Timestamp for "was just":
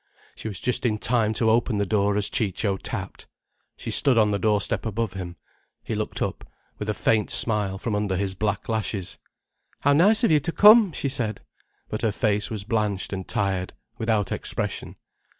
0.47-0.83